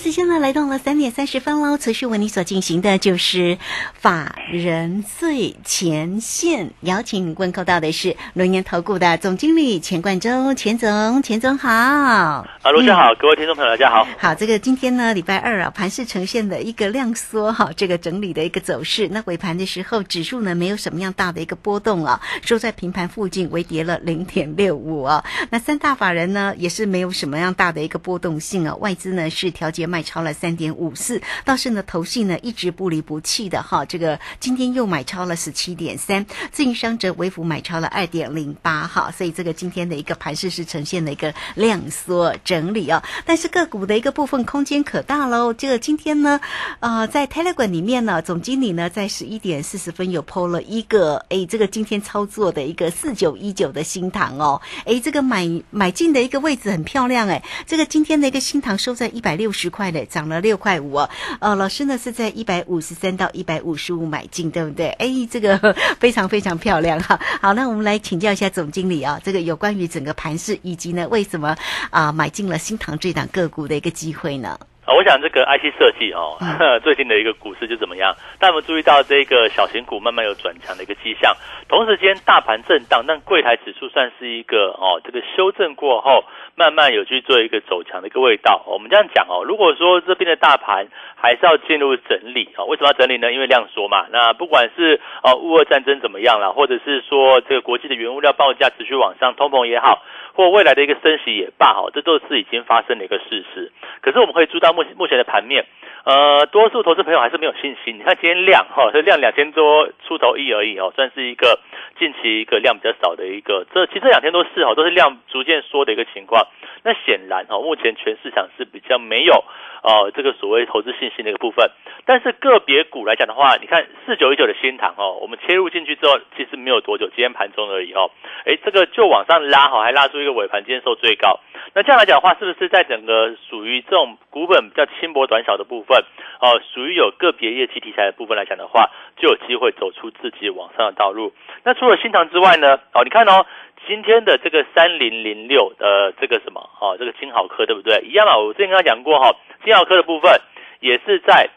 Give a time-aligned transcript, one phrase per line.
[0.00, 1.76] 时间呢来到了三点三十分喽。
[1.76, 3.58] 持续为你所进行的就是
[3.92, 11.68] 法人最前线，邀请问候到的是龙岩投顾的总经理钱冠洲，钱总，钱总好。
[11.70, 14.08] 啊，罗总好，各位听众朋友大家好。
[14.18, 19.06] 好，这个今天呢，礼拜二啊，盘市呈现的一个量缩哈，这个整理的一个走势。
[19.08, 25.22] 那尾盘的时候，指数呢没有什么样大的一个波动啊，收在平盘附近，微跌了零点六五啊。
[25.50, 45.52] 那三大法人呢也是没有什么样大的一个波动性啊，外资呢是调节卖超了三点五四，倒是呢投信呢一直不离不弃的哈，这个今天又买超了十七点三，自营商则微幅买超了二点零八哈，所以这个今天的一个盘势是呈现了一个量缩整理啊，但是个股的一个部分空间可大喽。
[45.52, 46.40] 这个今天呢，
[46.78, 61.08] 呃，在 Telegram 里面呢，总经理呢在十一点四十分有 PO 了一个，哎，这个今天操作的一个四九一九的新塘哦，哎，这个买买进的一个位置很漂亮哎，这个今天的一个新塘收在一百六十块的，涨了六块五哦。
[61.38, 64.88] 呃，老师呢是在一百五十三到一百五十五买进，对不对？
[64.98, 65.56] 哎，这个
[66.00, 67.20] 非常非常漂亮哈。
[67.40, 71.56] 好，那我们来请教一下总经理啊，这个有关于整个盘势以及呢为什么
[71.90, 74.58] 啊买进了新塘这档个股的一个机会呢？
[74.90, 76.36] 啊，我想这个 IC 设计哦，
[76.82, 78.12] 最近的一个股市就怎么样？
[78.40, 81.32] 但我们注意到这个小型股慢慢有转强的一个迹象，
[81.68, 86.24] 同时间大盘震荡，但柜台指数算是一个哦，这个修正过后，
[86.56, 88.64] 慢慢有去做一个走强的一个味道。
[88.66, 93.32] 我们这样讲哦，如果说这边的大盘还是要进入整理啊，为什么要整理呢？
[93.32, 94.06] 因为量缩嘛。
[94.10, 100.02] 那不管是哦乌俄战争怎么样了，或者是说这个国际的原物料报价持续往上，通膨也好，
[100.34, 103.70] 或未来的一个升息也罢，哈，这都是已经发生的一个事实。
[104.00, 105.66] 可是我们可以注意到目前目前的盘面，
[106.04, 107.98] 呃，多数投资朋友还是没有信心。
[107.98, 111.60] 你看今天量哈，是量两千多出头亿而已哦，算是一个
[111.98, 113.66] 近期一个量比较少的一个。
[113.74, 116.46] 这其实这两天都是哈，都是量逐渐缩的一个情况。
[116.82, 119.44] 那显然哈，目前全市场是比较没有
[119.82, 121.70] 呃这个所谓投资信心的一个部分。
[122.06, 128.10] 但是个别股来讲的话，你看四九一九的新塘哦，我们切入进去之后，其实没有多久，今天盘中而已哦，
[128.46, 131.38] 哎，这个就往上拉哈，还拉出一个尾盘，今天收最高。
[131.74, 135.98] 那这样来讲的话，是不是在整个属于这种股本比较轻薄短小的部分，
[136.40, 141.34] 哦，属于有个别业绩题材的部分来讲的话，就有机会走出自己往上的道路。
[141.64, 142.80] 那除了新塘之外呢？
[142.94, 143.44] 哦，你看哦，
[143.86, 148.00] 今天的这个三零零六的这个什么哦，这个金豪科对不对？
[148.04, 150.40] 一样啊，我之前跟他讲过哈，金豪科的部分
[150.80, 151.50] 也是在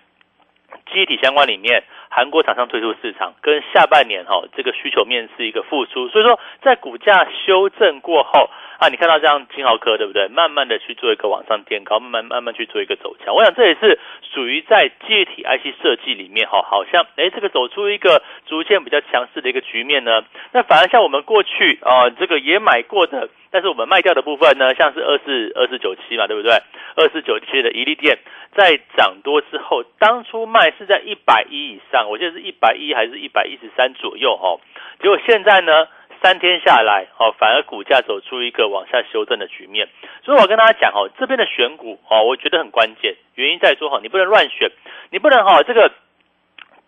[0.92, 8.50] 机体相关里面，韩国厂商退出市场，跟下半年哈这个需求面是一个复苏，所以说在股价修正过后。
[8.80, 10.28] 啊，你看到这样金豪科对不对？
[10.28, 13.34] 慢慢的去做一个往上垫高，慢慢慢慢去做一个走强。
[13.34, 13.98] 我想这也是
[14.34, 20.26] 属于在机体 IC 设计里面哈，好像哎这个走出一个逐渐比较强势的一个局面呢。
[20.52, 26.52] 那反而像我们过去啊这个也买过的，但是我们卖掉的部分呢，像是二四二四九七嘛，对不对？
[26.98, 28.18] 二四九七的一利店
[28.54, 34.59] 在涨多之后，当初卖是在一百一以上，我记得是一百一还是一百一十三左右哈。
[35.01, 35.88] 结果现在呢？
[36.22, 39.89] 三天下来，哦，反而股价走出一个往下修正的局面，
[40.23, 44.72] 所以我跟大家讲，哦，这边的选股，哦，我觉得很关键，原因在说，哈，你不能乱选，
[45.09, 45.91] 你不能，哈，这个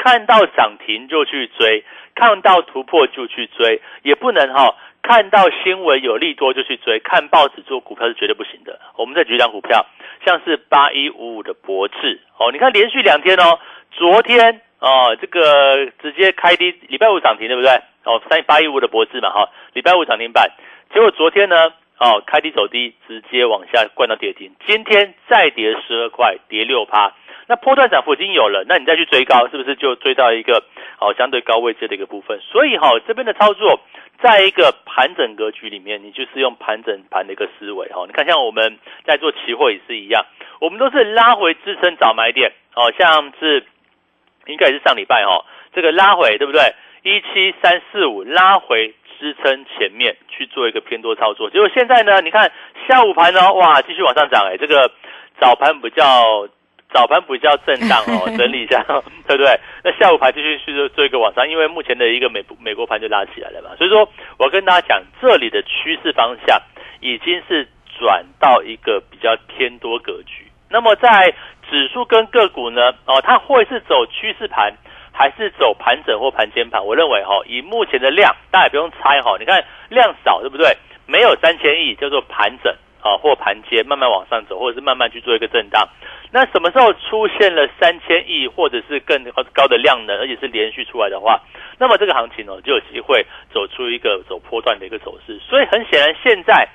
[0.06, 1.84] 看到涨停就去追，
[2.14, 8.80] 看到突破就去追，也不能，哈，看到新闻有利多就去追，看报纸做股票是绝对不行的。
[8.98, 9.84] 我们再举一张股票，
[10.24, 13.58] 像是八一五五的博智，哦，你看连续两天哦，
[13.94, 17.72] 昨天，哦，这个直接开低，礼拜五涨停，对不对？
[18.04, 20.52] 哦，三八一五的博智嘛，哈，礼拜五涨停板，
[20.94, 27.12] 结果昨天呢，哦，开低走低，直接往下灌到跌停，今天再跌十二块，跌六趴，
[27.48, 30.64] 那波段涨幅已经有了，那你再去追高，是不是就追到一个
[31.00, 32.40] 哦相对高位置的一个部分？
[32.42, 33.80] 所以哈，这边的操作，
[34.22, 38.04] 在一个盘整格局里面，你就是用盘整盘的一个思维哈。
[38.08, 40.26] 你看，像我们在做期货也是一样，
[40.60, 43.64] 我们都是拉回支撑找买点，哦，像是
[44.48, 46.62] 应该也是上礼拜哈，这个拉回对不对？
[47.04, 52.52] 一七三四五拉回支撑前面去做一个偏多操作，结果现在呢，你看
[52.88, 54.92] 下午盘呢，哇，继续往上涨哎，这个
[55.40, 56.50] 早盘比较
[56.96, 58.82] 早盘比较震荡哦， 整理一下，
[59.28, 59.60] 对不对？
[59.84, 64.08] 那下午盘继续去做做一个往上，因为目前的一个美美国盘就拉起来了嘛，所以说
[64.38, 66.58] 我跟大家讲，这里的趋势方向
[67.02, 67.68] 已经是
[68.00, 70.48] 转到一个比较偏多格局。
[70.70, 71.34] 那么在
[71.70, 74.74] 指数跟个股呢，哦，它会是走趋势盘。
[75.18, 76.86] 还是走盘整或盘间盘？
[76.86, 80.76] 我认为哈，以目前的量，大家也不用猜哈，你看量少对不对？
[81.08, 85.88] 没有三千亿叫做盘整啊，或盘间慢慢往上走，或者是慢慢去做一个震荡。
[86.32, 89.24] 那什么时候出现了三千亿或者是更
[89.54, 91.40] 高的量能，而且是连续出来的话，
[91.78, 93.24] 那么这个行情呢就有机会
[93.54, 95.40] 走出一个走波段的一个走势。
[95.48, 96.68] 所以很显然，现在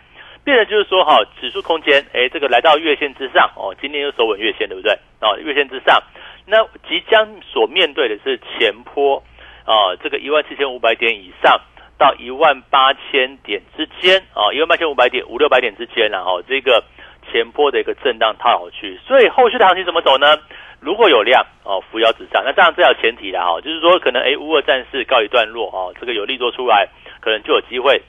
[0.45, 4.93] 变的就是说哈，指数空间哎，这个来到月线之上哦，今天又守稳月线，对不对？
[5.21, 6.01] 哦，月线之上，
[6.47, 9.21] 那即将所面对的是前坡
[9.67, 11.61] 啊，这个一万七千五百点以上。
[12.01, 16.83] 到一万八千点之间啊，一万八千五百点五六百点之间，然后这个
[17.31, 20.39] 前波的一个震荡套好去，所以后续的行情怎么走呢？
[20.81, 26.89] 如果有量哦，扶摇直上，那这样这要前提的哈，就是说可能哎，乌俄战事告一段落哦，这个有利多出来，
[27.21, 28.01] 可能就有机会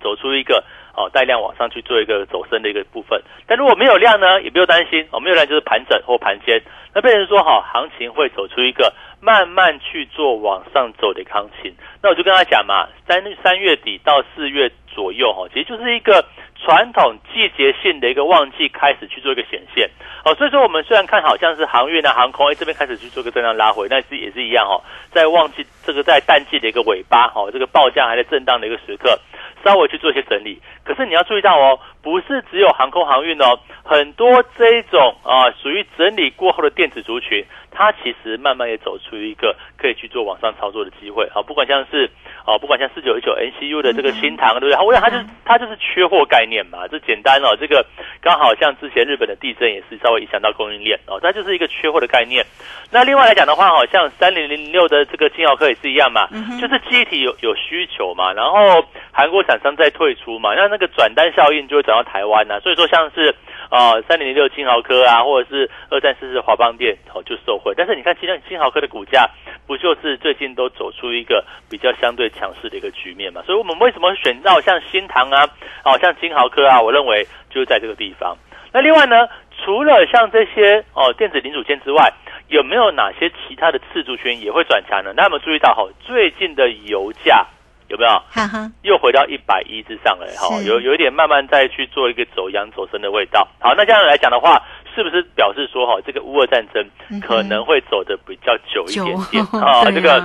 [0.00, 0.62] 走出一个
[0.94, 3.20] 哦带量往上去做一个走升的一个部分。
[3.48, 6.62] 但如果没有量呢，也不用担心哦，没有量就是盘整或盘间，
[6.94, 8.94] 那变成说哈，行情会走出一个。
[9.20, 16.24] 慢慢去做往上走的行情，那我就跟他讲嘛，三三月底到四月左右哈，其实就是一个
[16.56, 19.88] 传统季节性的一个旺季开始去做一个显现
[20.24, 24.82] 哦，所以说我们虽然看好像是航运啊、航空，哎这边开始去做个震荡拉回，但是也是一样哦，
[25.12, 29.18] 在旺季这个在淡季的一个尾巴哦，这个报价还在震荡的一个时刻。
[29.62, 41.42] 稍微去做一些整理，可是你要注意到哦，不是只有航空航运哦，很多这种啊属于整理过后的电子族群，它其实慢慢也走出一个可以去做往上操作的机会啊。
[41.42, 42.10] 不管像是
[42.46, 44.76] 哦，不管像四九一九 NCU 的这个新塘，对不对？
[44.82, 47.56] 我想它就是它就是缺货概念嘛，这简单哦。
[47.60, 47.84] 这个
[48.22, 52.46] 刚好像之前日本的地震也是稍微影响到供应链哦，它就是一个缺货的概念。
[52.92, 56.28] 那另外来讲的话，好像三零零六的这个金豪科也是一样嘛，
[56.60, 59.40] 就是机体有有需求嘛，然后韩国。
[59.50, 63.34] 厂商在退出嘛，那那个转单效应就会转到台湾呐，所以说像是
[63.70, 69.30] 啊三零零六金豪科啊，或者是二三四四华邦店哦就受惠，但是你看今天金豪科的股价
[69.66, 75.48] 不就是最近都走出一个比较相对强势的一个局面嘛，所以我们为什么选到像新唐啊，
[75.84, 78.36] 哦像金豪科啊，我认为就是在这个地方。
[78.72, 79.28] 那另外呢，
[79.64, 82.12] 除了像这些哦电子零组件之外，
[82.48, 85.12] 有没有哪些其他的次族群也会转强呢？
[85.16, 87.46] 那我们注意到哈，最近的油价。
[87.90, 88.10] 有没有？
[88.30, 93.46] 哈哈又回到一百一之上了，哈，有有一点慢慢再去做一个走阳走升的味道。
[93.58, 94.62] 好，那这样来讲的话，
[94.94, 96.86] 是不是表示说，哈，这个乌俄战争
[97.20, 99.84] 可能会走的比较久一点点 啊？
[99.90, 100.22] 这个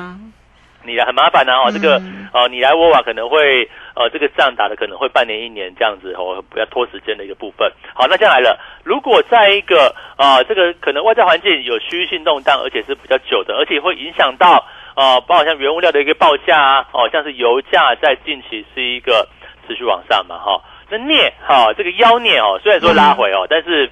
[0.83, 1.99] 你来很麻烦呢，哦，这个
[2.31, 7.67] 哦，你来我往可能会呃，这个仗打的可能会半年一年这样子，哦，不要拖时间的一个部分。
[7.95, 14.63] 好，那这样来了，如果在一个啊，这个可能外在环境有区域性动荡，而且是比较久的，而且会影响到。
[14.95, 19.27] 哦，包括像原物料的一个报价啊，哦，像是油价在近期是一个
[19.67, 23.91] 持续往上嘛，哈，那镍哈这个妖镍哦，虽然说拉回哦，但是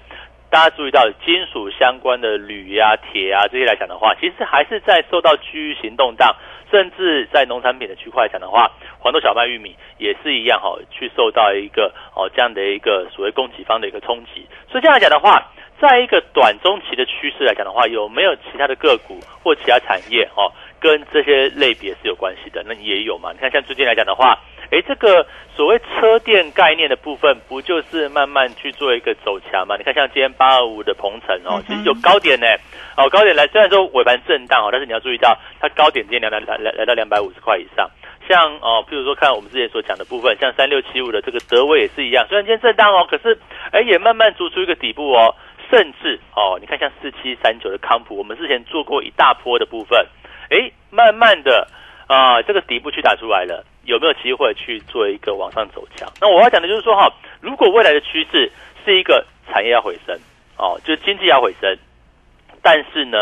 [0.49, 6.33] 大家注意到金属相关的铝啊、铁啊这些来讲的话，其实还是在受到区域行动荡，
[6.71, 15.51] 甚至在农产品的区块来讲的话，黄豆、小麦、玉米也是一样哈，去受到一个哦这样的一个所谓供给方的一个冲击，所以这样来讲的话，
[15.81, 20.53] 在一个短中期的趋势来讲的话，有没有其他的个股或其他产业哦？
[20.83, 23.31] 跟这些类别是有关系的，那你也有嘛？
[23.31, 24.37] 你看，像最近来讲的话，
[24.69, 25.25] 哎，这个
[25.55, 29.77] 所谓车电概念的部分，不就是慢慢去做一个走强嘛？
[29.77, 32.45] 你看，像今天八二五的鹏程哦，其实有高点呢，
[32.97, 37.89] 哦，高点来，虽然说尾盘震荡哦，但是你要注意到，它高点今天来来来来到两百五十块以上。
[38.27, 43.39] 像哦，譬如说看我们之前所讲的部分，像三六七五的这个德威也是一样，虽然今天震荡哦，可是
[43.71, 45.33] 哎也慢慢逐出一个底部哦，
[45.71, 50.05] 甚至哦，你看像四七三九的康普，我们之前做过一大波的部分。
[50.49, 51.67] 哎，慢慢的
[52.07, 56.07] 啊，这个底部去打出来了，有没有机会去做一个往上走强？
[56.19, 58.51] 那我要讲的就是说哈，如果未来的趋势
[58.85, 60.17] 是一个产业要回升
[60.57, 61.77] 哦，就经济要回升，
[62.61, 63.17] 但是呢，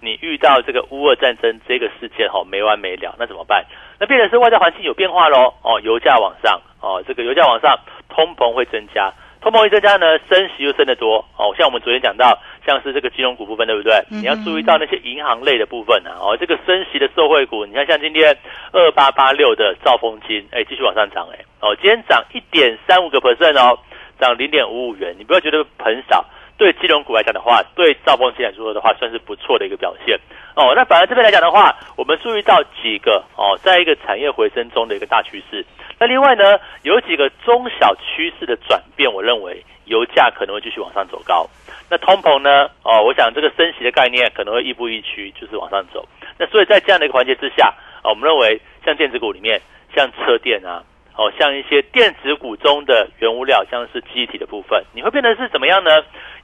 [0.00, 3.64] 你遇到这个乌俄战争这个事件哈没完没了，那怎么办？
[3.98, 7.78] 那变成是外在环境有变化喽哦，油价往上哦，这个油价往上，
[8.08, 9.12] 通膨会增加。
[9.40, 11.54] 通膨一增加呢，升息又升得多哦。
[11.58, 13.92] 像我们昨天讲到，像是这个金融股部分，对不对？
[14.10, 16.16] 你要注意到那些银行类的部分啊。
[16.20, 18.36] 哦，这个升息的受惠股，你看像今天
[18.72, 23.78] 二八八六的兆丰金，哎，继续往上涨，哎，哦，今天涨一点三五个 percent 哦，
[24.18, 25.14] 涨零点五五元。
[25.18, 26.24] 你不要觉得很少，
[26.56, 30.18] 对金融股来讲的话，对兆丰金来说的话，算是不错的一个表现
[30.56, 30.72] 哦。
[30.74, 35.64] 那反而这边来讲的话，我们注意到几个哦，在一个产业回升中的一个大趋势。
[35.98, 41.48] 那另外呢，有几个中小趋势的转变，我认为油价可能会继续往上走高。
[41.90, 42.68] 那通膨呢？
[42.82, 46.06] 哦，我想这个升息的概念可能会亦步亦趋，就是往上走。
[46.38, 47.72] 那所以在这样的一个环节之下，
[48.02, 49.60] 啊，我们认为像电子股里面，
[49.94, 50.82] 像车电啊，
[51.16, 55.90] 哦，像一些电子股中的原物料，像是机体的部分，你会变得是怎么样呢？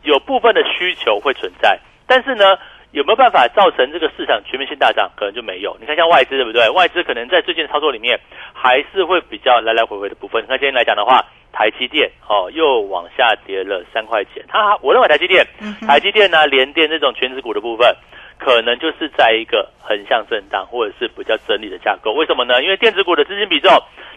[0.02, 2.56] 有部分的需求会存在，但是呢，
[2.92, 5.10] 有没有办法造成这个市场全面性大涨？
[5.16, 5.76] 可能就没有。
[5.80, 6.68] 你看像外资对不对？
[6.70, 8.18] 外资可能在最近的操作里面
[8.52, 10.44] 还是会比较来来回回的部分。
[10.48, 14.44] 那今天来讲的话，台积电哦又往下跌了三块钱。
[14.48, 15.46] 它我认为台积电、
[15.86, 17.94] 台积电呢、联电这种全指股的部分，
[18.38, 22.12] 可能就是在一个横向震荡或者是比较整理的架构。
[22.12, 22.62] 为什么呢？
[22.62, 23.70] 因为电子股的资金比重，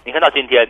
[0.06, 0.68] 你看到今天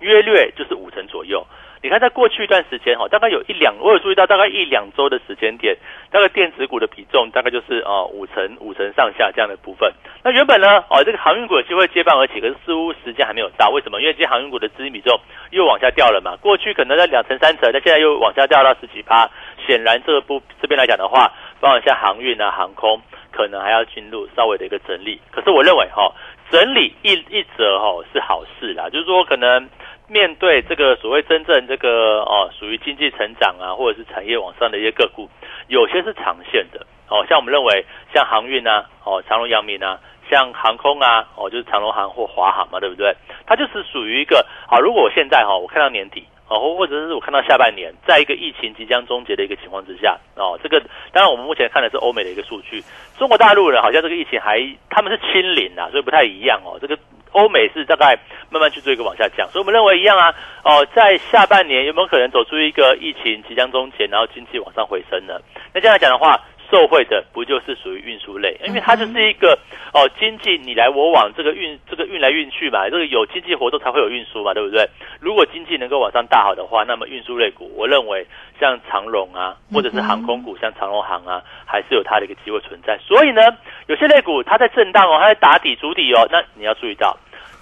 [0.00, 1.46] 约略就是五成左右。
[1.82, 5.76] 你看，在过去一段时间哈，大概有一两，我有注意到大概一两周的时间点，
[6.12, 9.92] 大概电子股的比重大概就是哦五成五成上下这样的部分。
[10.22, 13.68] 那原本呢，哦这个航运股有机会接棒而起，可是似乎时间还没有到。
[13.70, 14.00] 为什么？
[14.00, 15.18] 因为这些航运股的资金比重
[15.50, 16.36] 又往下掉了嘛。
[16.36, 19.28] 过去可能在两成三成，那现在又往下掉到十几趴。
[19.66, 25.20] 显然，这个部这边来讲的话，包括像航运啊、航空，可能还要进入稍微的一个整理。
[25.32, 26.12] 可是我认为哈，
[26.48, 29.68] 整理一一则哈是好事啦，就是说可能。
[30.12, 35.26] 面对这个所谓真正这个哦，属于经济成长啊，或者是产业往上的一些个股，
[35.68, 37.24] 有些是长线的哦。
[37.26, 37.82] 像我们认为，
[38.14, 39.98] 像航运啊，哦，长隆、阳明啊，
[40.30, 43.16] 像航空啊，哦，就是长隆航或华航嘛，对不对？
[43.46, 44.78] 它就是属于一个好。
[44.80, 50.78] 如果我现在哈，我看到年底哦，或或者是我看到下半年，在一个疫情即将终结的一个情况之下哦，这个
[51.10, 52.82] 当然我们目前看的是欧美的一个数据，
[53.16, 56.76] 中国大陆人好像这个疫情还他们是清零啊，所以不太一样哦。
[56.78, 56.98] 这个。
[57.32, 58.18] 欧美是大概
[58.50, 60.34] 慢慢去做一个往下降，所以我们认为一样啊。
[60.64, 65.34] 哦，在下半年有没有可能走出一个疫情即将终结，然后经济往上回升呢？
[65.74, 66.40] 那这样来讲的话，
[66.72, 68.58] 受惠的不就是属于运输类？
[68.64, 69.58] 因为它就是一个
[69.92, 74.88] 哦，经济你来我往，这个运这个运来运去嘛，这个有经济活动才会有运输嘛，对不对？
[75.20, 78.26] 如果经济能够往上大好的话，那么运输类股，我认为
[78.58, 82.98] 像长荣啊，或者是航空股，像长荣航啊，还是有它的一个机会存在。
[83.06, 83.42] 所以呢，
[83.88, 87.14] 有些类股它在震荡哦，它在打底主底哦，那你要注意到。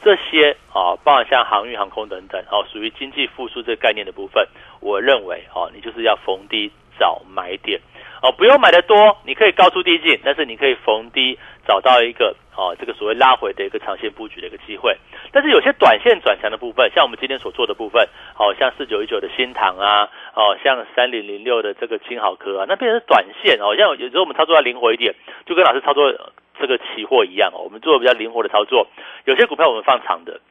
[0.02, 4.46] 这些啊，包括像航运、航空等等，哦，属于经济复苏这个概念的部分，
[4.80, 7.80] 我认为哦，你就是要逢低找买点，
[8.22, 14.94] 哦，不用买的多，你可以高出低进，但是你可以逢低找到一个哦，这个所谓拉回的一个长线布局的一个机会。
[15.32, 18.06] 但是有些短线转强的部分，像我们今天所做的部分，
[18.38, 25.14] 哦，像四九一九的新塘啊，哦，像三零零六的这个金好科啊，那变成短线哦，像有时候我们操作要灵活一点，
[25.46, 26.14] 就跟老师操作。
[26.60, 28.86] 这个期货一样哦，我们做比较灵活的操作，
[29.24, 30.42] 有些股票我们放长的，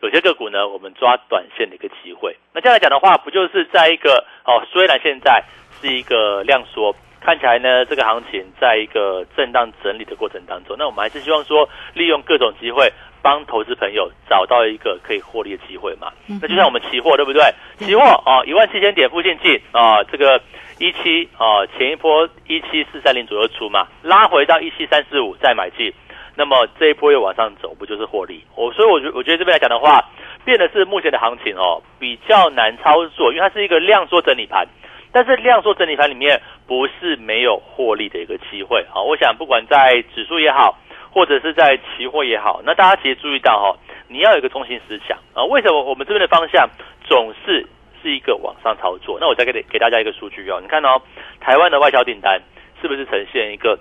[0.00, 2.36] 有些个股呢我们抓短线的一个机会。
[2.52, 5.42] 那这样来讲的话，不就是在一个哦，虽然现在
[5.80, 16.12] 是一个量缩，看起来呢这个行情在一个震荡整理的过程当中，那我们还是希望说利用各种机会帮投资朋友找到一个可以获利的机会嘛。
[16.40, 17.42] 那就像我们期货对不对？
[17.78, 20.40] 期货哦，一万七千点附近进啊，这个。
[20.80, 25.92] 一七啊，前一波一七四三零左右出嘛，拉回到一七三四五再买进，
[26.38, 28.44] 那么这一波又往上走，不就是获利？
[28.54, 30.00] 我所以我觉我觉得这边来讲的话，
[30.44, 34.64] 变的是目前的行情哦，比较难操作，因为它是一个量缩整理盘，
[35.10, 39.02] 但是量缩整理盘里面不是没有获利的一个机会啊。
[39.02, 40.78] 我想不管在指数也好，
[41.10, 43.76] 或者是在期货也好，那大家其实注意到哈，
[44.06, 45.42] 你要有一个中心思想啊。
[45.44, 46.70] 为什么我们这边的方向
[47.08, 47.66] 总是？
[48.00, 51.02] 是一个往上操作，那我再给给大家一个数据哦，你看哦，
[51.40, 52.40] 台湾的外销订单
[52.80, 53.76] 是不是呈现一个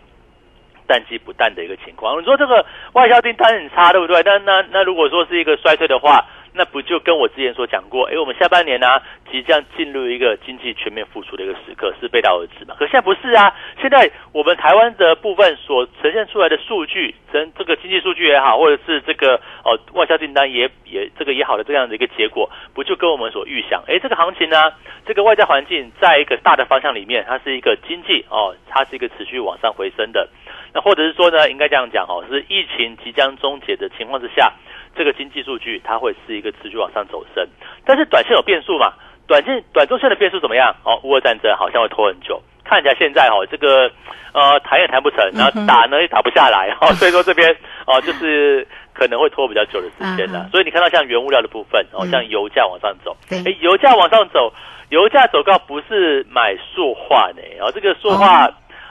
[0.88, 2.20] 淡季不淡的一个情况？
[2.20, 4.24] 你说这个外销订单很差，对不对？
[4.24, 6.25] 那那那如果说是一个衰退的话。
[6.57, 8.87] 那不就跟我之前所讲过，哎，我们下半年呢
[9.31, 12.75] 即将进入一个经济全面复苏的一个时刻，是背道而驰嘛？
[12.79, 23.83] 可现在不是啊，现在我们台湾的部分所呈现出来的数据，跟这个经济数据也好，或者是这个哦外销订单也也这个也好的这样的一个结果，不就跟我们所预想？
[23.87, 24.73] 哎，这个行情呢，
[25.05, 30.27] 这个外在环境在一个大的方向里面，它是一个经济哦，它是一个持续往上回升的。
[30.73, 34.51] 那或者是说呢，应该这样讲哦，是疫情即将终结的情况之下。
[34.95, 37.47] 这个经济数据它会是一个持续往上走升，
[37.85, 38.93] 但是短线有变数嘛？
[39.27, 40.73] 短线、短中线的变数怎么样？
[40.85, 43.91] 哦，乌俄战争好像会拖很久，看起来现在哦，这个
[44.31, 47.53] 呃谈也谈不成，然后打呢也打不下来，哦， 所以说这边
[47.85, 50.47] 哦就是可能会拖比较久的时间了。
[50.49, 54.53] 所以你看到像原物料的部分，哦，像油价往上走，哎，油价往上走，
[54.89, 57.41] 油价走高不是买塑化呢？
[57.59, 58.45] 哦，这个塑化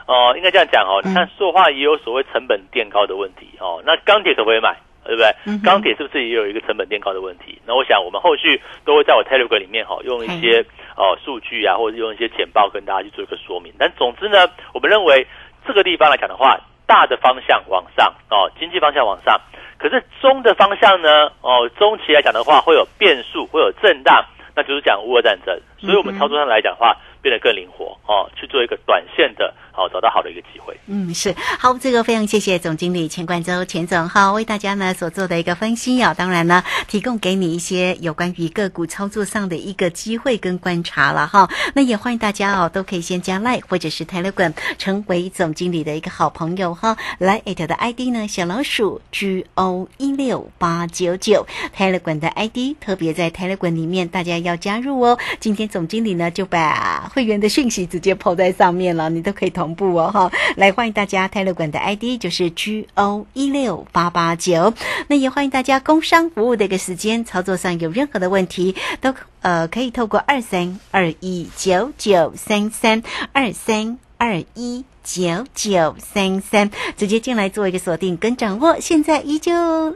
[0.05, 4.77] 哦，应该这样讲哦，你看塑化也有所谓成本垫高的问题哦，那钢铁可不可以买？
[5.07, 5.57] 对不对？
[5.63, 7.59] 钢铁是不是也有一个成本垫高的问题？
[7.65, 10.63] 那我想我们后续都会在我 Telegram 里面哈，用一些
[10.95, 13.73] 哦数据啊，或者用一些简报跟大家去做一个说明。
[13.79, 15.25] 但总之呢，我们认为
[15.65, 19.39] 这个地方来讲的话，大的方向往上哦，经济方向往上。
[19.77, 25.55] 可是中的方向呢，哦，中期来讲的话会有变数，会有震荡，那就是讲乌俄战争。
[25.77, 30.75] 所以我们操作上来讲的话，变得更灵活哦，去做一个短线的哦，找到好的一个机会。
[30.87, 41.49] 嗯，是好，这个非常谢谢总经理钱冠洲钱总哈，为大家呢所做的一个分析啊，当然呢，提供给你一些有关于个股操作上的一个机会跟观察了哈。
[41.73, 46.97] 那也欢迎大家哦，都可以先加 Line 或者是 Telegram 成为总经理的一个好朋友哈。
[47.17, 51.45] 来 at 的 ID 呢，小老鼠 G O 一六八九九
[51.75, 55.19] Telegram 的 ID，特别在 Telegram 里面大家要加入哦。
[55.39, 60.31] 今天总经理呢就把会员的讯息直接抛在上面了，你都可以同步哦哈。
[60.55, 64.73] 来欢迎大家泰乐馆的 ID 就是 G O 一六八八九，
[65.07, 74.85] 那也欢迎大家工商服务的一个时间，操作上有任何的问题都呃可以透过二三二一九九三三二三二一。
[75.07, 78.75] 九九三三，直接进来做一个锁定跟掌握。
[78.81, 79.53] 现在依旧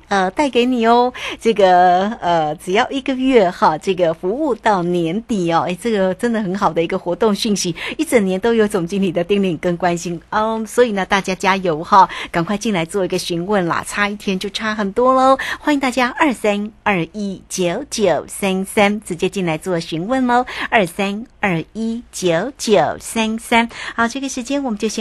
[0.07, 10.63] 呃带给你哦，这个呃只要一个月哈，这个服务到年底哦，哎，这个真的很好的一个活动讯息，一整年都有总经理的叮咛跟关心哦。
[10.65, 15.37] 所以呢，大家加油哈，赶快进来做一个询问啦，差一天就差很多喽。
[15.59, 23.69] 欢迎大家二三二一九九三三直接进来做询问喽，二三二一九九三三。
[23.93, 25.00] 好，这个时间我们就先。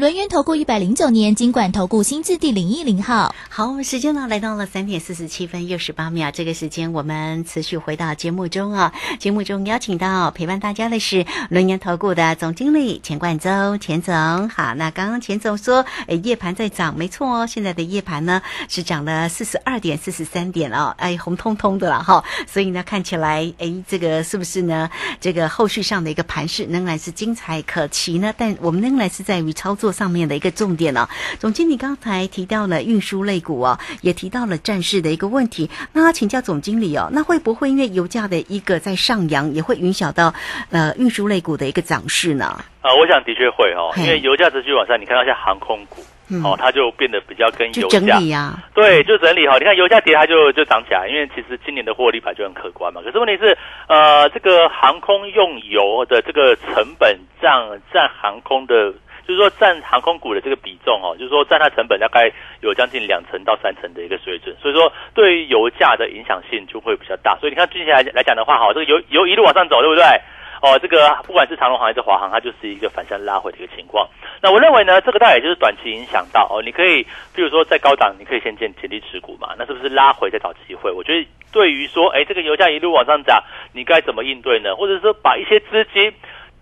[0.00, 8.94] 轮源投顾一百零九年金管投顾新字第零一零号，好，我们时间呢来到了三点四十七分又十八秒，这个时间我们持续回到节目中啊。
[9.18, 14.48] 节目中邀请到陪伴大家的是轮源投顾的总经理钱冠洲钱总。
[14.48, 22.24] 好，那刚刚钱总说，诶，夜盘在涨，没错哦，现在的夜盘呢是涨了四十二点四十三点哦，哎，红彤彤的了哈。
[22.46, 24.88] 所以呢，看起来，哎，这个是不是呢？
[25.20, 28.32] 这个后续上的一个盘势仍然是精彩可期呢？
[28.34, 29.89] 但我们仍然是在于操作。
[29.92, 35.68] 上面的一个重点呢，总经理刚才提到了运输类股哦，也提到了战事的一个问题。
[35.92, 40.32] 那请教总经理哦，那会不会因为油价的一个在上扬，也会影响到
[40.70, 42.62] 呃运输类股的一个涨势呢？
[42.82, 46.02] 啊，我想的确会哦，因为油价持续往上，你看到像航空股
[46.42, 49.58] 哦，它就变得比较跟油价啊，对，就整理哈。
[49.58, 53.02] 你看油价跌，它就就涨起来，因为其实今年的获利牌就很可观嘛。
[53.04, 53.56] 可是问题是，
[53.88, 57.52] 呃，这个航空用油的这个成本占
[57.92, 58.94] 占航空的。
[59.30, 62.30] 就是说，占航空股的这个比重哦，就是说占它成本大概
[62.62, 67.36] 有将近两成到三成的一个水准，所以说对于油价的影响性就会比较大。
[67.36, 70.04] 所以你看近期来来讲的话，哈，这个油油一路往上走，对不对？
[70.62, 74.06] 哦，这个不管是长龙航还是华航，它就是一个反向拉回的一个情况。
[74.42, 77.02] 那我认为呢，这个大概就是短期影响到哦，你可以，
[77.34, 80.90] 比如说在高档，你可以先建潜力持股嘛，那是不是拉回再找机会？
[80.90, 84.76] 我觉得对于说，哎，这个油价一路往上涨，你该怎么应对呢？
[84.76, 86.12] 或者说把一些资金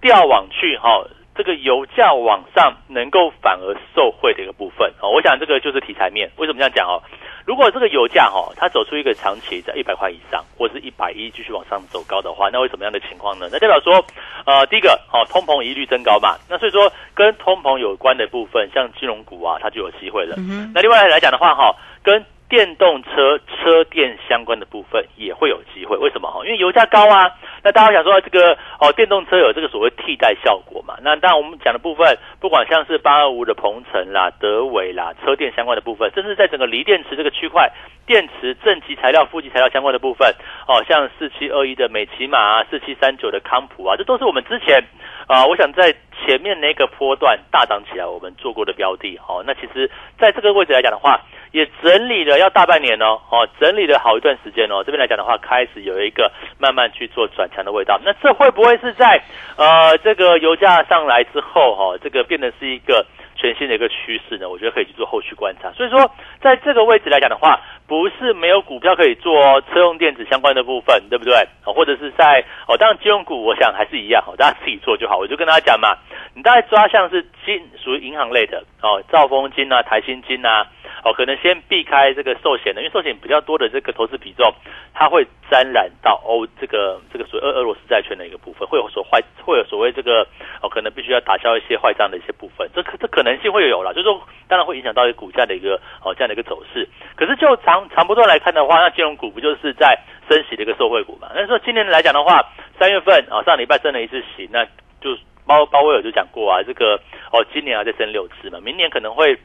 [0.01, 1.05] 调往去哈？
[1.39, 6.29] 这个油价往上能够反而受惠的一个部分哦，我想这个就是题材面。
[6.37, 7.01] 为什么这样讲哦？
[7.47, 13.49] 如果这个油价哈，它走出一个长期在一百块以上，或是一百一继续往上走高的话，那会什么样的情况呢？
[13.53, 14.05] 那代表说，
[14.47, 16.35] 呃，第一个哦，通膨一律增高嘛。
[16.51, 20.35] 那所以说，跟通膨有关的部分，像金融股啊，它就有机会了。
[20.75, 21.73] 那另外来讲的话哈，
[22.03, 25.97] 跟电动车车电相关的部分也会有机会。
[25.97, 26.45] 为什么哈？
[26.45, 27.31] 因为油价高啊。
[27.63, 30.97] 那大家想说这个哦，电动车有这个所谓替代效果嘛？
[31.03, 37.71] 那当然我们讲的部分，不管像是八二五的鹏程啦、德伟啦，车电相关的部分，甚至在整个锂电池这个区块，
[38.07, 40.33] 电池正极材料、负极材料相关的部分，
[40.67, 44.83] 哦，像四七二一的美骑马啊，四七三九的康普啊，这都是我们之前
[45.27, 45.93] 啊，我想在
[46.25, 49.19] 前面那个波段大涨起来我们做过的标的。
[49.27, 51.21] 哦，那其实在这个位置来讲的话，
[51.53, 54.83] 也整理了要大半年哦，哦，整理了好一段时间哦。
[54.85, 58.01] 这边来讲的话，开始有一个慢慢去做转强的味道。
[58.05, 59.23] 那这会不会是在
[59.57, 63.07] 呃这个油价上来之后哈，这个变得是一个
[63.37, 64.49] 全新的一个趋势呢？
[64.49, 65.71] 我觉得可以去做后续观察。
[65.73, 71.35] 所以说，在这个位置来讲的话，不是没有股票可以做哦，车用电子相关的部分，对不对？
[71.65, 75.17] 哦，或者是在哦，当然金融股，我想还是一样，哦，大家自己做就好。
[75.17, 75.97] 我就跟大家讲嘛，
[76.35, 80.67] 你大概抓像是金属于银行类的哦，兆丰金啊、台新金啊。
[81.05, 84.53] 哦，可能先避开这个寿险的，因为寿险比较多的这个投资比重，
[84.93, 90.27] 它会沾染到欧这个这个所谓俄俄罗斯债券的一个部分，会有所坏，会有所谓这个
[90.61, 96.89] 哦，可能必须要打消一些坏账的一些部分，这可这可能性会有了，就是说当然会影响到一个股价的一个哦这样的一个走势。
[97.15, 101.29] 可是就长长波段来看的话，那金融股不就是在升息的一个受惠股嘛？
[101.35, 102.45] 那说今年来讲的话，
[102.79, 104.65] 三月份啊上礼拜升了一次息，那
[105.01, 107.01] 就包包威尔就讲过啊，这个
[107.33, 109.39] 哦今年要再升六次嘛，明年可能会。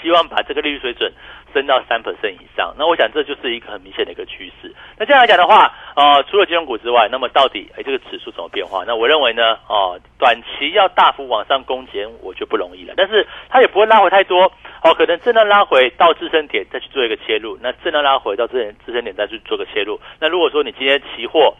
[0.00, 1.12] 希望把这个利率水准
[1.52, 4.74] 升到三 percent 以上，那我想这就是一个很明显的一个趋势。
[4.98, 8.84] 那这样来讲的话，呃，除了金融股之外，那么到底哎这个指数怎么变化？
[8.86, 12.94] 那我认为呢，哦，短期要大幅往上攻坚，我就不容易了。
[12.96, 14.50] 但是它也不会拉回太多，
[14.84, 20.00] 哦，可能震荡拉回到支撑点再去做一个切入，那震荡拉回到支支撑点再去做个切入。
[20.20, 21.54] 那如果说你今天期货，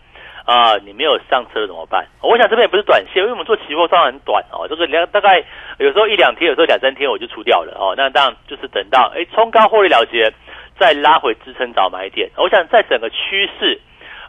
[0.44, 2.04] 啊，你没有上车怎么办？
[2.20, 5.44] 我想这边也不是短线，因为我们做期货上很短哦，这个两大概
[5.78, 7.94] 有时候一两天，有时候两三天我就出掉了哦。
[7.96, 10.32] 那当然就是等到哎冲高获利了结，
[10.76, 12.28] 再拉回支撑找买点。
[12.36, 13.80] 我想在整个趋势，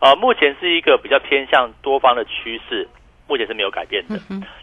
[0.02, 2.88] 呃，目前是一个比较偏向多方的趋势。
[3.34, 4.14] 目前是没有改变的。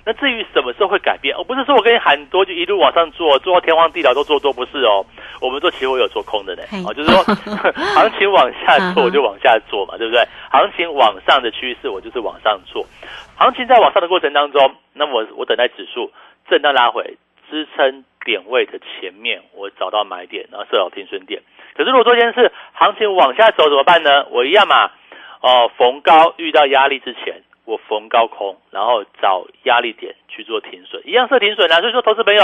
[0.06, 5.04] 那至于什么时候会改变，哦，不是说我跟你喊多就一路往上做，做到天荒地老都做多，不是哦。
[5.40, 7.18] 我们做期货有做空的呢，哦，就是说
[7.98, 10.22] 行情往下做我就往下做嘛，对不对？
[10.52, 12.86] 行情往上的趋势我就是往上做。
[13.36, 16.12] 行情在往上的过程当中，那么我我等待指数
[16.48, 17.16] 震荡拉回
[17.50, 21.42] 支撑点位的前面，我找到买点，然后设好停损点。
[21.74, 24.26] 可是如果昨天是行情往下走怎么办呢？
[24.30, 24.90] 我一样嘛，
[25.40, 27.42] 哦，逢高遇到压力之前。
[27.64, 31.80] 我逢高空，然后找压力点去做停损，一样设停损啊。
[31.80, 32.42] 所以说，投资朋友，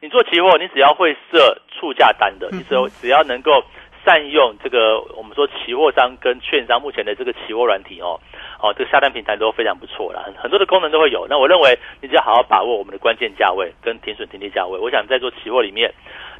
[0.00, 3.62] 你做期货，你只要会设促价单的，你只要只要能够
[4.04, 8.20] 善用这个我们说期货商跟券商目前的这个期货软体哦，
[8.60, 11.26] 哦，这个下单平台都非常不错啦，很很多的功能都会有。
[11.28, 15.92] 那我认为，你只要好好把握我们的关键价位跟停损停利价位，我想在做期货里面。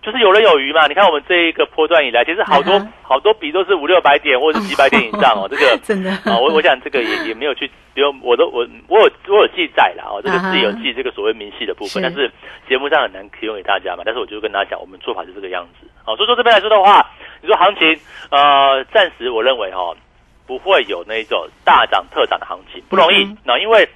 [0.03, 0.87] 就是有人有余嘛？
[0.87, 5.49] 你看我们这一个波段以来，其实好多好多笔都是五六百点或者是几百点以上哦。
[5.49, 12.31] 这个 真的啊，我我想这个也也没有去，比如我都我我有我有记载了哦，这个自己有记这个所谓明细的部分，但是
[12.69, 14.03] 节目上很难提供给大家嘛。
[14.05, 16.17] 但是我就跟大家讲，我们做法是这个样子哦。
[16.17, 17.09] 所以说这边来说的话，
[17.41, 17.99] 你说行情
[18.31, 19.95] 呃，暂时我认为哈
[20.47, 23.37] 不会有那种大涨特涨的行情，不容易。
[23.45, 23.89] 那因为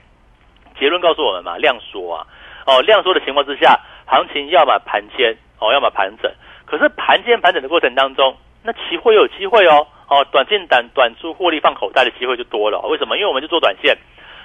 [0.79, 2.27] 结论告诉我们嘛，量缩啊
[2.67, 5.37] 哦，量缩的情况之下，行情要么盘签。
[5.61, 6.33] 哦，要么盘整，
[6.67, 12.81] 可是盘间盘整的过程当中，那期货有机会哦，哦，短进短短出获利放口袋的机会就多了。
[12.89, 13.17] 为什么？
[13.17, 13.97] 因为我们就做短线。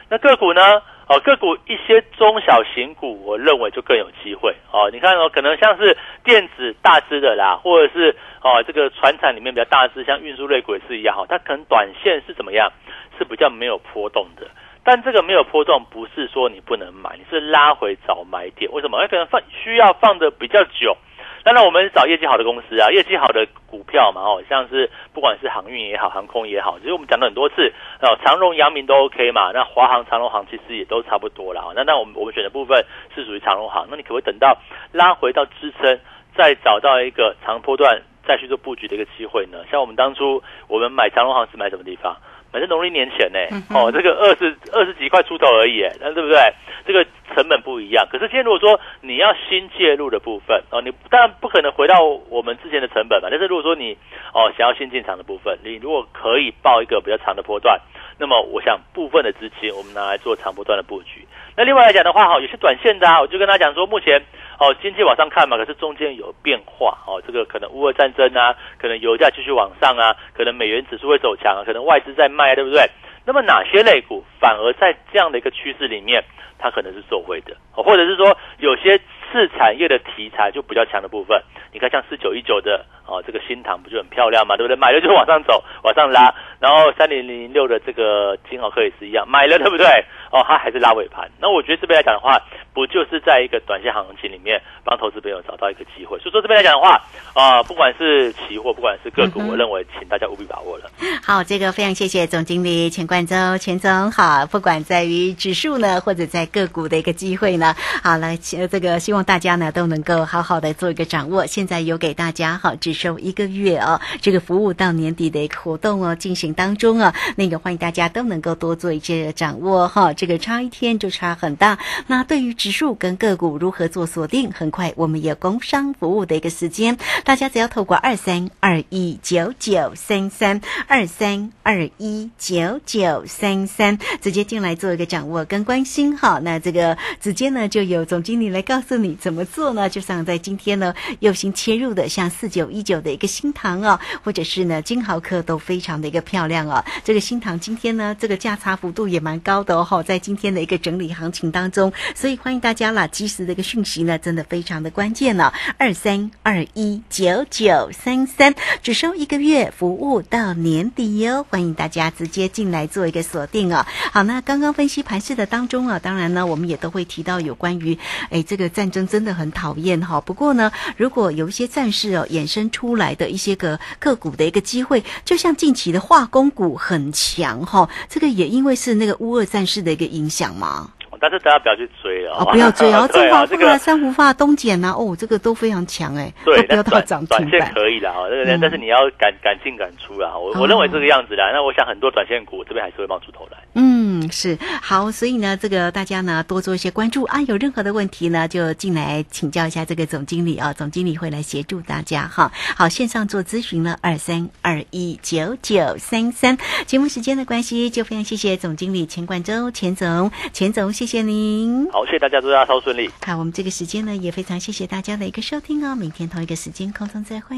[0.09, 0.81] 那个股呢？
[1.07, 4.55] 哦，个股一些中小型股，我认为就更有机会。
[4.71, 11.25] 哦，你看哦，可能像是电子大支的啦，或者是哦这个船产里面比较大支，像运输类股也是一样哈。
[11.27, 12.71] 它可能短线是怎么样？
[13.17, 14.47] 是比较没有波动的。
[14.85, 18.71] 但这个没有波动，不是说你不能买，你是拉回找买点。
[18.71, 18.97] 为什么？
[18.97, 20.95] 因为可能放需要放的比较久。
[21.43, 29.51] 当然，我们找业绩好的公司啊，业绩好的股票嘛，哦，像是不管是航运也好，航空也好，其实我们讲了很多次，哦，长荣、阳明都 OK 嘛。
[29.53, 31.73] 那华航、长荣航其实也都差不多了。
[31.75, 34.57] 那那我们我们选的部分是属于长荣航，那你可不可以等到
[34.93, 35.99] 拉回到支撑，
[36.33, 39.65] 再找到一个长波段再去做布局的一个机会呢？
[39.69, 42.15] 像我们当初我们买长荣航是买什么地方？
[42.53, 43.39] 反正农历年前呢，
[43.73, 46.37] 哦，这个二十二十几块出头而已，那对不对？
[46.85, 48.07] 这个成本不一样。
[48.11, 53.29] 可是现在如果说你要新介入的部分哦，你当然不可能回到我们之前的成本嘛。
[53.31, 53.97] 但是如果说你
[54.33, 57.79] 哦想要新进场的部分，你如果可以报一个比较长的波段，
[58.19, 61.25] 那么我想部分的资金我们拿来做长波段的布局。
[61.57, 64.21] 那另外来讲的话，哈，有些短线的啊，我就跟他讲说，目前。
[64.63, 72.89] 哦，经济往上看嘛，可是中间有变化哦，这个可能乌俄战争啊，可能油价继续往上啊，可能美元指数会走强，可能外资在卖，对不对？
[73.25, 76.23] 那么哪些类股反而在这样的一个趋势里面，
[76.57, 78.97] 它可能是受惠的，或者是说有些
[79.33, 81.41] 次产业的题材就比较强的部分，
[81.73, 84.77] 你看像四九一九的哦，这个新塘不就很漂亮嘛，对不对？
[84.77, 86.33] 买了就往上走， 往上拉。
[86.59, 89.85] 然后三零零六的这个金豪科也是一样，买了对不对？
[90.31, 91.29] 哦，它还是拉尾盘。
[91.41, 92.39] 那我觉得这边来讲的话，
[92.73, 96.17] 不就是在一个短线行情里面帮投资朋友找到一个机会？
[96.19, 97.01] 所以说这边来讲的话，
[97.33, 100.89] 啊、不管是期货，不管是个股，我认为请大家务必把握了。
[101.25, 104.45] 好，这个非常谢谢总经理钱冠周，钱总好。
[104.45, 111.45] 不管在于指数呢，或者在个股的一个机会呢，好来，呃这个希望大家呢都能够好好的做一个掌握。
[111.45, 120.13] 现在有给大家哈，只收一个月哦，这个服务到年底的一个活动哦进行当中啊，那个欢迎大家都能够多做一些掌握哈。
[120.13, 121.77] 这个差一天就差很大。
[122.07, 136.39] 那对于指数跟个股如何做锁定，很快我们也工商服务的一个时间，大家只要透过二三二一九九三三二三二一九九三三直接进来做一个掌握跟关心哈。
[136.43, 139.89] 那这个直接呢就有总经理来告诉你怎么做呢？
[139.89, 146.83] 就像在今天呢右心切入的，像四九一九的一个新塘哦，或者是呢金豪科都非常的一个漂亮哦。
[147.03, 163.85] 这个新塘今天呢这个价差幅度也蛮高的哦，在今天的一个整理行情当中，所以欢迎大家啦，及时的一个讯息呢真的非常的关键了、二三二一九九三三，只收一个月服务到年底哟，欢迎大家直接进来做一个锁定哦。
[164.11, 167.97] 好，那刚刚分析盘势的当中啊，当然呢，我们也都会提到有关于，
[168.29, 170.21] 哎，这个战争真的很讨厌哈。
[170.21, 180.91] 不过呢，如果有一些战事哦衍生出来的一些个个股的一个机会，就像近期的化工股很强哈，这个也因为是那个乌俄战事的一个影响嘛。
[181.23, 187.49] 但是大家不要去追哦，哦，不要追 哦，对啊，中华富啊、这个珊瑚发、东碱呐，哦，这个都非常强哎，对，不要到涨停板。
[187.49, 191.49] 短线可以啦哈，这个嗯但是你要敢敢进敢出啦，我哦我认为这个样子啦。
[191.53, 193.57] 那我想很多短线股这边还是会冒出头来。
[193.75, 202.51] 嗯，是好，所以呢，这个大家呢多做一些关注啊，有任何的问题呢，就进来请教一下这个总经理啊，总经理会来协助大家哈。
[202.75, 206.57] 好，线上做咨询了，二三二一九九三三。
[206.85, 211.87] 节目时间的关系，就非常谢谢总经理钱冠周钱总，钱总谢谢您。
[211.91, 213.11] 好，谢谢大家，祝大家超顺利。
[213.21, 215.95] 好，我们这个时间呢，也非常谢谢大家的一个收听哦。
[215.95, 217.55] 明天同一个时间空中再会。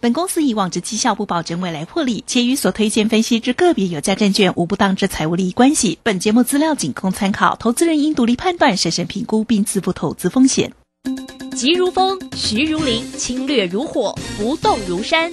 [0.00, 5.98] 本公司以往之绩效不保证未来获利，且与所推荐分析之个别有价证券无不当之财务利益关系。
[6.02, 10.72] 本节目资料仅供参考，投资人应独立判断、审慎评估并自负投资风险。
[11.54, 15.32] 急如风，徐如林，侵略如火，不动如山。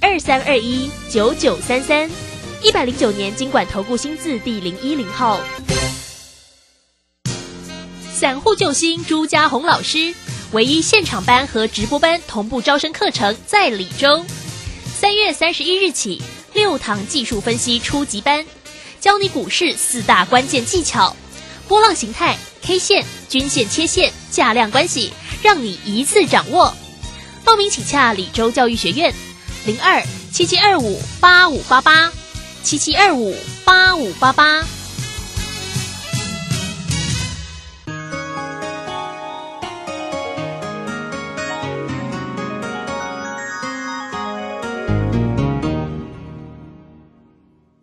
[0.00, 2.08] 二三二一九九三三，
[2.62, 5.40] 一百零九年经管投顾新字第零一零号。
[8.12, 10.14] 散户救星朱家红老师，
[10.52, 14.24] 唯一现场班和直播班同步招生课程在李州。
[14.94, 16.22] 三月三十一日起，
[16.54, 18.44] 六堂技术分析初级班，
[19.00, 21.14] 教你股市四大关键技巧：
[21.66, 26.72] 波浪形态、K 线、均线、切线、价量关系，让你一次掌握。
[27.44, 29.14] 报名请洽李州教育学院，
[29.66, 32.10] 零二七七二五八五八八
[32.62, 34.64] 七七二五八五八八。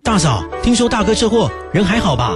[0.02, 2.36] 大嫂，听说大哥车祸，人还好吧？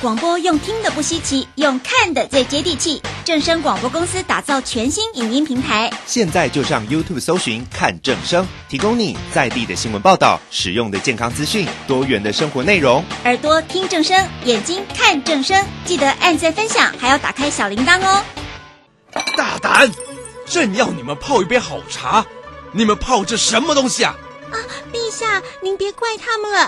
[0.00, 3.02] 广播用听的不稀奇，用看的最接地气。
[3.24, 13.04] 正声广播公司打造全新影音平台，现在就上 YouTube 搜寻看正声，提供你在地的新闻报道、实用的健康资讯、多元的生活内容。
[13.24, 18.22] 耳朵听正声，眼睛看正声，记得按赞分享，还要打开小铃铛哦。
[19.36, 19.90] 大胆！
[20.46, 22.24] 朕要你们泡一杯好茶，
[22.70, 24.14] 你们泡这什么东西啊？
[24.52, 24.56] 啊，
[24.92, 26.67] 陛下，您别怪他们了。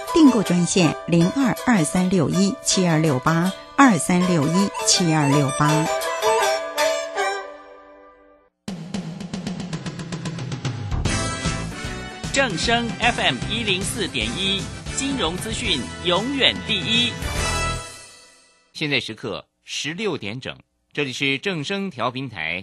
[0.13, 5.85] 订购专线零二二三六一七二六八二三六一七二六八。
[12.33, 14.61] 正声 FM 一零四点一，
[14.97, 17.13] 金融资讯永远第一。
[18.73, 20.57] 现在时刻十六点整，
[20.91, 22.59] 这里是正声调频台